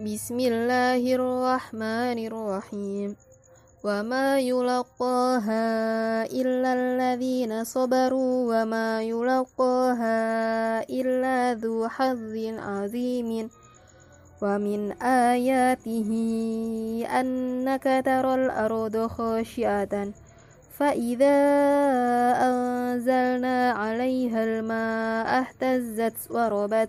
[0.00, 3.16] بسم الله الرحمن الرحيم
[3.84, 5.64] وما يلقاها
[6.24, 10.18] إلا الذين صبروا وما يلقاها
[10.88, 13.50] إلا ذو حظ عظيم
[14.42, 16.10] ومن آياته
[17.20, 19.94] أنك ترى الأرض خاشعة
[20.78, 21.38] فإذا
[22.40, 26.88] أنزلنا عليها الماء اهتزت وربت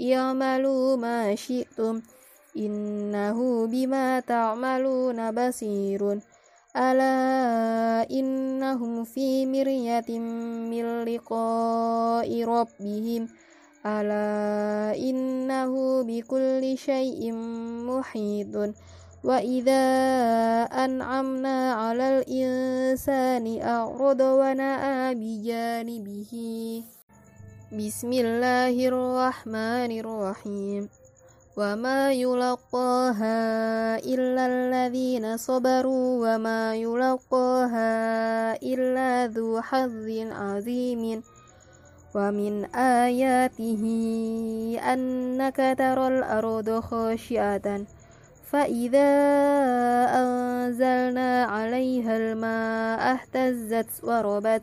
[0.00, 2.00] اعملوا ما شئتم.
[2.56, 6.20] إنه بما تعملون بصير.
[6.76, 10.18] ألا إنهم في مرية
[10.70, 13.28] من لقاء ربهم.
[13.86, 17.32] ألا إنه بكل شيء
[17.86, 18.74] محيط.
[19.24, 19.82] وإذا
[20.64, 26.32] أنعمنا على الإنسان أعرض ونأى بجانبه.
[27.70, 30.88] بسم الله الرحمن الرحيم
[31.56, 33.38] وما يلقاها
[34.02, 37.92] إلا الذين صبروا وما يلقاها
[38.58, 41.22] إلا ذو حظ عظيم
[42.14, 43.82] ومن آياته
[44.82, 47.86] أنك ترى الأرض خاشعة
[48.50, 49.10] فإذا
[50.10, 54.62] أنزلنا عليها الماء اهتزت وربت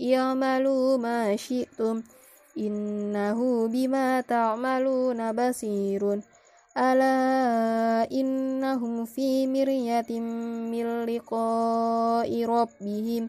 [0.00, 2.02] اعملوا ما شئتم
[2.58, 6.20] إنه بما تعملون بصير.
[6.78, 10.20] ألا إنهم في مرية
[10.70, 13.28] من لقاء ربهم.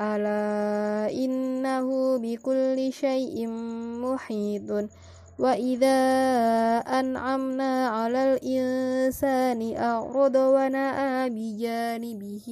[0.00, 3.46] ألا إنه بكل شيء
[4.04, 4.88] محيط.
[5.38, 5.98] وإذا
[6.78, 12.46] أنعمنا على الإنسان أعرض ونأى بجانبه.